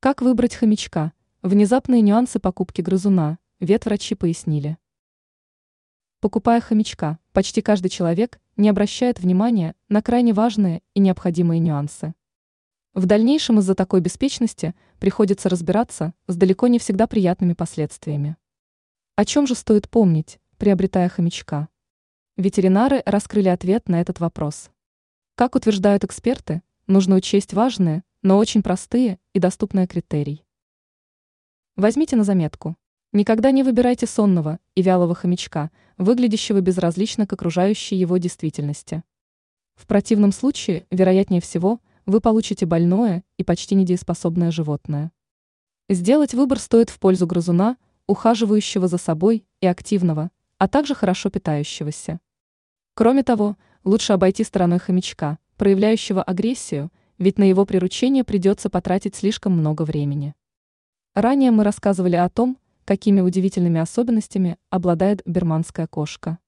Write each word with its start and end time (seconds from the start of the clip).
Как 0.00 0.22
выбрать 0.22 0.54
хомячка? 0.54 1.12
Внезапные 1.42 2.02
нюансы 2.02 2.38
покупки 2.38 2.82
грызуна, 2.82 3.40
ветврачи 3.58 4.14
пояснили. 4.14 4.78
Покупая 6.20 6.60
хомячка, 6.60 7.18
почти 7.32 7.62
каждый 7.62 7.88
человек 7.88 8.40
не 8.56 8.68
обращает 8.68 9.18
внимания 9.18 9.74
на 9.88 10.00
крайне 10.00 10.32
важные 10.32 10.82
и 10.94 11.00
необходимые 11.00 11.58
нюансы. 11.58 12.14
В 12.94 13.06
дальнейшем 13.06 13.58
из-за 13.58 13.74
такой 13.74 14.00
беспечности 14.00 14.76
приходится 15.00 15.48
разбираться 15.48 16.14
с 16.28 16.36
далеко 16.36 16.68
не 16.68 16.78
всегда 16.78 17.08
приятными 17.08 17.54
последствиями. 17.54 18.36
О 19.16 19.24
чем 19.24 19.48
же 19.48 19.56
стоит 19.56 19.90
помнить, 19.90 20.38
приобретая 20.58 21.08
хомячка? 21.08 21.68
Ветеринары 22.36 23.02
раскрыли 23.04 23.48
ответ 23.48 23.88
на 23.88 24.00
этот 24.00 24.20
вопрос. 24.20 24.70
Как 25.34 25.56
утверждают 25.56 26.04
эксперты, 26.04 26.62
нужно 26.86 27.16
учесть 27.16 27.52
важные, 27.52 28.04
но 28.28 28.36
очень 28.36 28.62
простые 28.62 29.18
и 29.32 29.38
доступные 29.38 29.86
критерии. 29.86 30.44
Возьмите 31.76 32.14
на 32.14 32.24
заметку. 32.24 32.76
Никогда 33.10 33.50
не 33.52 33.62
выбирайте 33.62 34.06
сонного 34.06 34.58
и 34.74 34.82
вялого 34.82 35.14
хомячка, 35.14 35.70
выглядящего 35.96 36.60
безразлично 36.60 37.26
к 37.26 37.32
окружающей 37.32 37.96
его 37.96 38.18
действительности. 38.18 39.02
В 39.76 39.86
противном 39.86 40.32
случае, 40.32 40.86
вероятнее 40.90 41.40
всего, 41.40 41.80
вы 42.04 42.20
получите 42.20 42.66
больное 42.66 43.24
и 43.38 43.44
почти 43.44 43.74
недееспособное 43.74 44.50
животное. 44.50 45.10
Сделать 45.88 46.34
выбор 46.34 46.58
стоит 46.58 46.90
в 46.90 46.98
пользу 46.98 47.26
грызуна, 47.26 47.78
ухаживающего 48.06 48.88
за 48.88 48.98
собой 48.98 49.46
и 49.62 49.66
активного, 49.66 50.30
а 50.58 50.68
также 50.68 50.94
хорошо 50.94 51.30
питающегося. 51.30 52.20
Кроме 52.92 53.22
того, 53.22 53.56
лучше 53.84 54.12
обойти 54.12 54.44
стороной 54.44 54.80
хомячка, 54.80 55.38
проявляющего 55.56 56.22
агрессию, 56.22 56.90
ведь 57.18 57.38
на 57.38 57.44
его 57.44 57.66
приручение 57.66 58.24
придется 58.24 58.70
потратить 58.70 59.14
слишком 59.16 59.52
много 59.52 59.82
времени. 59.82 60.34
Ранее 61.14 61.50
мы 61.50 61.64
рассказывали 61.64 62.16
о 62.16 62.28
том, 62.28 62.58
какими 62.84 63.20
удивительными 63.20 63.80
особенностями 63.80 64.56
обладает 64.70 65.22
берманская 65.26 65.86
кошка. 65.86 66.38